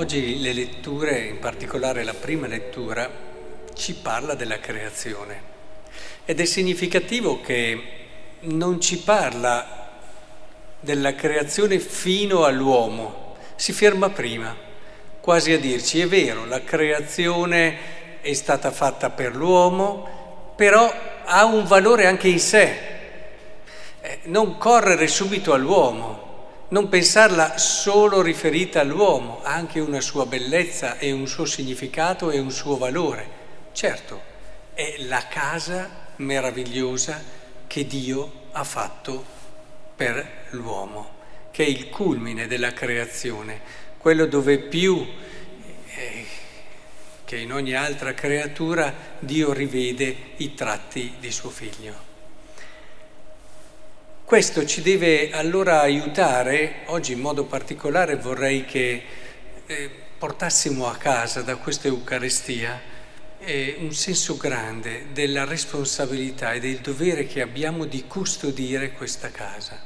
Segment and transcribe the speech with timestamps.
[0.00, 3.06] Oggi le letture, in particolare la prima lettura,
[3.74, 5.42] ci parla della creazione.
[6.24, 7.82] Ed è significativo che
[8.40, 9.90] non ci parla
[10.80, 14.56] della creazione fino all'uomo, si ferma prima,
[15.20, 20.90] quasi a dirci è vero, la creazione è stata fatta per l'uomo, però
[21.26, 22.78] ha un valore anche in sé,
[24.00, 26.29] eh, non correre subito all'uomo
[26.70, 32.38] non pensarla solo riferita all'uomo, ha anche una sua bellezza e un suo significato e
[32.38, 33.38] un suo valore.
[33.72, 34.22] Certo,
[34.74, 37.22] è la casa meravigliosa
[37.66, 39.24] che Dio ha fatto
[39.96, 41.18] per l'uomo,
[41.50, 43.60] che è il culmine della creazione,
[43.98, 45.06] quello dove più
[45.94, 46.26] eh,
[47.24, 52.09] che in ogni altra creatura Dio rivede i tratti di suo figlio.
[54.30, 59.02] Questo ci deve allora aiutare, oggi in modo particolare vorrei che
[59.66, 62.80] eh, portassimo a casa da questa Eucaristia
[63.40, 69.76] eh, un senso grande della responsabilità e del dovere che abbiamo di custodire questa casa.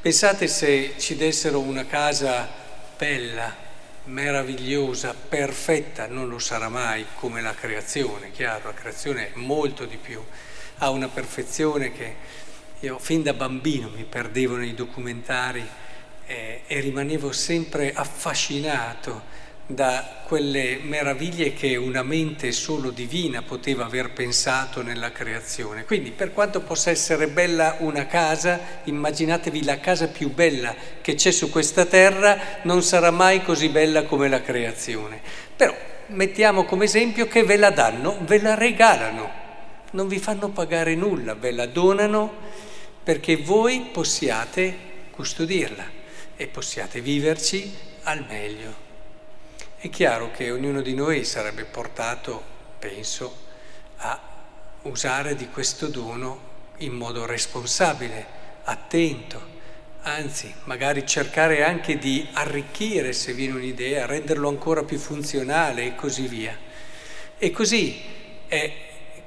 [0.00, 2.48] Pensate se ci dessero una casa
[2.96, 3.52] bella,
[4.04, 9.96] meravigliosa, perfetta, non lo sarà mai come la creazione, chiaro, la creazione è molto di
[9.96, 10.22] più,
[10.78, 12.14] ha una perfezione che
[12.82, 15.64] io fin da bambino mi perdevo nei documentari
[16.26, 19.30] eh, e rimanevo sempre affascinato
[19.66, 25.84] da quelle meraviglie che una mente solo divina poteva aver pensato nella creazione.
[25.84, 31.30] Quindi per quanto possa essere bella una casa, immaginatevi la casa più bella che c'è
[31.30, 35.20] su questa terra, non sarà mai così bella come la creazione.
[35.56, 35.72] Però
[36.08, 39.30] mettiamo come esempio che ve la danno, ve la regalano,
[39.92, 42.50] non vi fanno pagare nulla, ve la donano
[43.02, 45.84] perché voi possiate custodirla
[46.36, 47.74] e possiate viverci
[48.04, 48.74] al meglio.
[49.76, 52.42] È chiaro che ognuno di noi sarebbe portato,
[52.78, 53.36] penso,
[53.96, 54.20] a
[54.82, 58.26] usare di questo dono in modo responsabile,
[58.64, 59.40] attento,
[60.02, 66.26] anzi magari cercare anche di arricchire, se viene un'idea, renderlo ancora più funzionale e così
[66.26, 66.56] via.
[67.38, 68.00] E così
[68.46, 68.72] è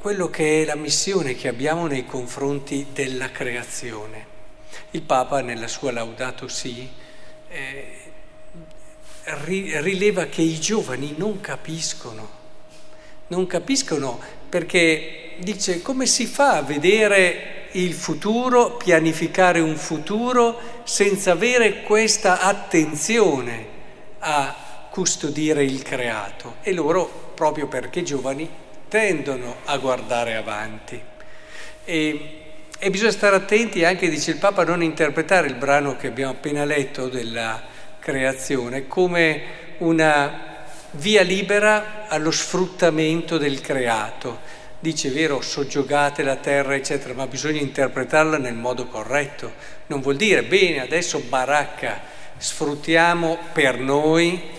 [0.00, 4.26] quello che è la missione che abbiamo nei confronti della creazione.
[4.92, 6.88] Il Papa nella sua Laudato Si
[7.48, 7.98] eh,
[9.24, 12.28] rileva che i giovani non capiscono,
[13.26, 14.18] non capiscono
[14.48, 22.40] perché dice come si fa a vedere il futuro, pianificare un futuro senza avere questa
[22.40, 23.66] attenzione
[24.20, 31.00] a custodire il creato e loro proprio perché giovani tendono a guardare avanti.
[31.84, 32.42] E,
[32.78, 36.32] e, bisogna stare attenti anche, dice il Papa, a non interpretare il brano che abbiamo
[36.32, 37.62] appena letto della
[38.00, 39.42] creazione come
[39.78, 40.48] una
[40.92, 44.58] via libera allo sfruttamento del creato.
[44.80, 49.52] Dice, vero, soggiogate la terra, eccetera, ma bisogna interpretarla nel modo corretto.
[49.86, 52.00] Non vuol dire, bene, adesso baracca,
[52.36, 54.58] sfruttiamo per noi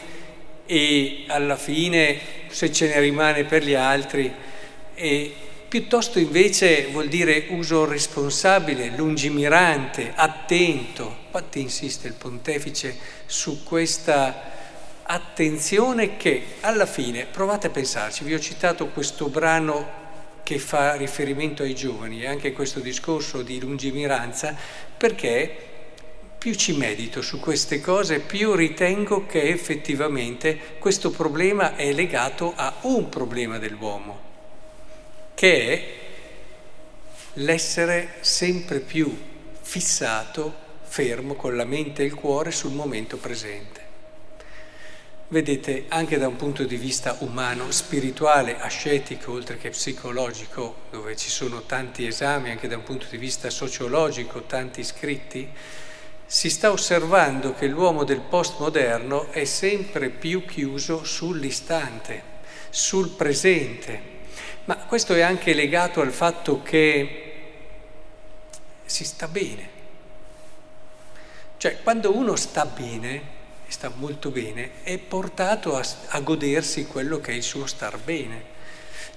[0.65, 4.31] e alla fine se ce ne rimane per gli altri,
[4.93, 5.33] e
[5.67, 11.17] piuttosto invece vuol dire uso responsabile, lungimirante, attento.
[11.25, 12.95] Infatti insiste il pontefice
[13.25, 14.49] su questa
[15.03, 19.99] attenzione che alla fine, provate a pensarci, vi ho citato questo brano
[20.43, 24.55] che fa riferimento ai giovani e anche questo discorso di lungimiranza
[24.97, 25.70] perché
[26.41, 32.77] più ci medito su queste cose, più ritengo che effettivamente questo problema è legato a
[32.81, 34.19] un problema dell'uomo,
[35.35, 35.87] che è
[37.33, 39.15] l'essere sempre più
[39.61, 40.51] fissato,
[40.81, 43.79] fermo con la mente e il cuore sul momento presente.
[45.27, 51.29] Vedete, anche da un punto di vista umano, spirituale, ascetico, oltre che psicologico, dove ci
[51.29, 55.47] sono tanti esami, anche da un punto di vista sociologico, tanti scritti,
[56.31, 62.23] si sta osservando che l'uomo del postmoderno è sempre più chiuso sull'istante,
[62.69, 64.01] sul presente,
[64.63, 67.33] ma questo è anche legato al fatto che
[68.85, 69.69] si sta bene.
[71.57, 73.21] Cioè, quando uno sta bene,
[73.67, 78.41] sta molto bene, è portato a, a godersi quello che è il suo star bene.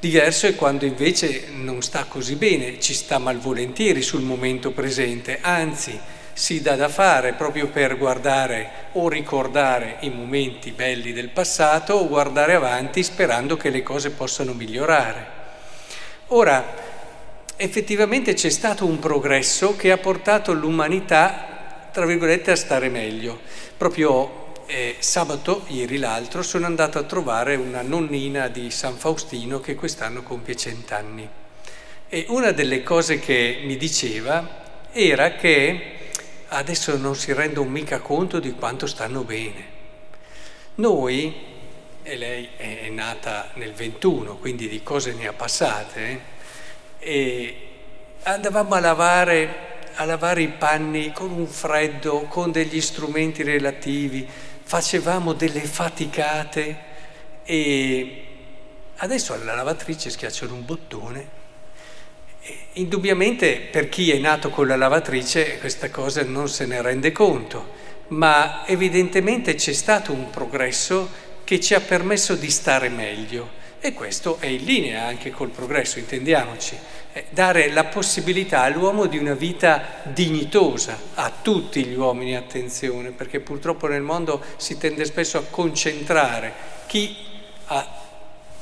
[0.01, 6.23] Diverso è quando invece non sta così bene, ci sta malvolentieri sul momento presente, anzi,
[6.35, 12.09] si dà da fare proprio per guardare o ricordare i momenti belli del passato o
[12.09, 15.43] guardare avanti sperando che le cose possano migliorare.
[16.29, 16.65] Ora,
[17.57, 23.41] effettivamente c'è stato un progresso che ha portato l'umanità, tra virgolette, a stare meglio.
[23.77, 29.77] Proprio eh, sabato, ieri l'altro, sono andato a trovare una nonnina di San Faustino che
[29.77, 31.29] quest'anno compie cent'anni.
[32.09, 35.95] E una delle cose che mi diceva era che
[36.49, 39.73] adesso non si rendono mica conto di quanto stanno bene.
[40.77, 41.35] Noi,
[42.03, 46.21] e lei è nata nel 21, quindi di cose ne ha passate,
[46.99, 47.57] eh,
[48.23, 54.27] andavamo a lavare a lavare i panni con un freddo, con degli strumenti relativi,
[54.63, 56.93] facevamo delle faticate
[57.45, 58.27] e
[58.97, 61.43] adesso alla lavatrice schiacciano un bottone.
[62.75, 67.73] Indubbiamente per chi è nato con la lavatrice questa cosa non se ne rende conto,
[68.09, 71.09] ma evidentemente c'è stato un progresso
[71.45, 73.63] che ci ha permesso di stare meglio.
[73.81, 76.77] E questo è in linea anche col progresso, intendiamoci.
[77.31, 83.87] Dare la possibilità all'uomo di una vita dignitosa, a tutti gli uomini attenzione, perché purtroppo
[83.87, 86.53] nel mondo si tende spesso a concentrare
[86.87, 87.15] chi
[87.67, 88.03] ha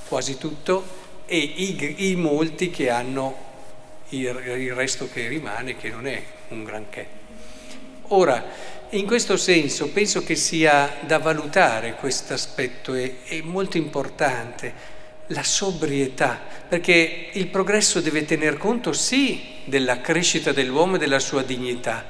[0.06, 3.50] quasi tutto e i, i molti che hanno
[4.16, 7.20] il, resto che rimane, che non è un granché.
[8.08, 8.44] Ora,
[8.90, 15.42] in questo senso penso che sia da valutare questo aspetto, è, è molto importante la
[15.42, 22.04] sobrietà, perché il progresso deve tener conto sì della crescita dell'uomo e della sua dignità,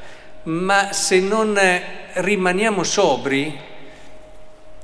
[0.45, 1.59] ma se non
[2.15, 3.57] rimaniamo sobri,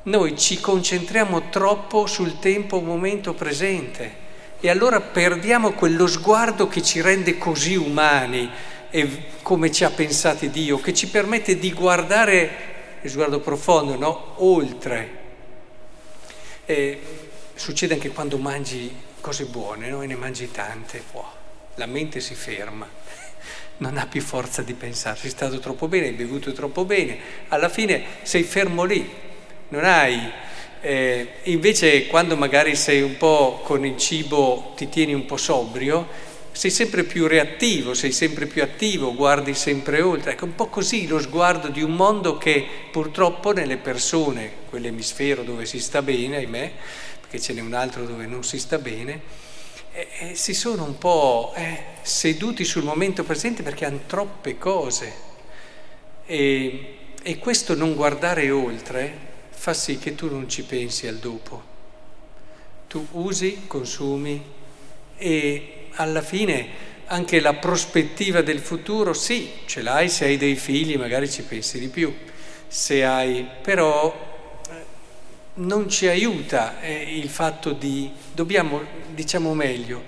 [0.04, 4.26] noi ci concentriamo troppo sul tempo momento presente
[4.60, 8.50] e allora perdiamo quello sguardo che ci rende così umani
[8.90, 12.50] e come ci ha pensati Dio, che ci permette di guardare,
[13.02, 14.34] il sguardo profondo, no?
[14.36, 15.16] oltre.
[16.64, 17.00] E
[17.58, 20.00] Succede anche quando mangi cose buone, no?
[20.02, 21.24] E ne mangi tante, wow,
[21.74, 22.88] la mente si ferma,
[23.78, 27.18] non ha più forza di pensare, sei stato troppo bene, hai bevuto troppo bene,
[27.48, 29.12] alla fine sei fermo lì,
[29.70, 30.46] non hai...
[30.80, 36.06] Eh, invece quando magari sei un po' con il cibo, ti tieni un po' sobrio,
[36.52, 40.32] sei sempre più reattivo, sei sempre più attivo, guardi sempre oltre.
[40.32, 45.66] Ecco, un po' così lo sguardo di un mondo che purtroppo nelle persone, quell'emisfero dove
[45.66, 46.72] si sta bene, ahimè,
[47.20, 49.20] perché ce n'è un altro dove non si sta bene,
[49.92, 55.26] e, e si sono un po' eh, seduti sul momento presente perché hanno troppe cose.
[56.26, 59.27] E, e questo non guardare oltre
[59.58, 61.76] fa sì che tu non ci pensi al dopo.
[62.86, 64.40] Tu usi, consumi
[65.16, 70.96] e alla fine anche la prospettiva del futuro, sì, ce l'hai se hai dei figli,
[70.96, 72.14] magari ci pensi di più.
[72.68, 74.26] Se hai, però
[75.54, 78.80] non ci aiuta eh, il fatto di, dobbiamo,
[79.12, 80.04] diciamo meglio,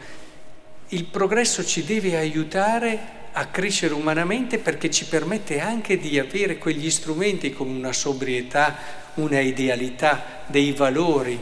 [0.88, 6.91] il progresso ci deve aiutare a crescere umanamente perché ci permette anche di avere quegli
[6.91, 11.39] strumenti come una sobrietà, una idealità, dei valori,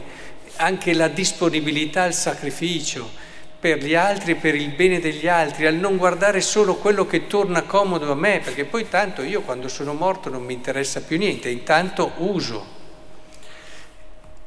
[0.57, 3.09] anche la disponibilità al sacrificio
[3.59, 7.63] per gli altri, per il bene degli altri, al non guardare solo quello che torna
[7.63, 11.49] comodo a me, perché poi tanto io quando sono morto non mi interessa più niente,
[11.49, 12.77] intanto uso.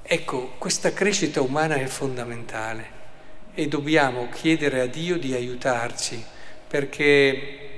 [0.02, 3.00] Ecco, questa crescita umana è fondamentale
[3.54, 6.24] e dobbiamo chiedere a Dio di aiutarci
[6.66, 7.71] perché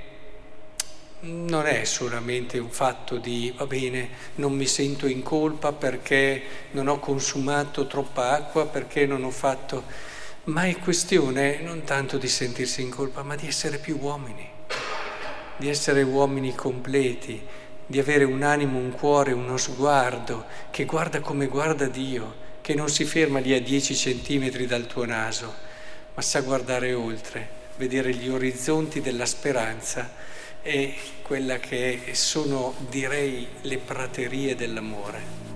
[1.25, 6.41] non è solamente un fatto di va bene, non mi sento in colpa perché
[6.71, 9.83] non ho consumato troppa acqua, perché non ho fatto,
[10.45, 14.47] ma è questione non tanto di sentirsi in colpa, ma di essere più uomini,
[15.57, 17.41] di essere uomini completi,
[17.87, 22.89] di avere un animo, un cuore, uno sguardo che guarda come guarda Dio, che non
[22.89, 25.53] si ferma lì a dieci centimetri dal tuo naso,
[26.13, 30.33] ma sa guardare oltre, vedere gli orizzonti della speranza
[30.67, 35.54] e quella che sono, direi, le praterie dell'amore.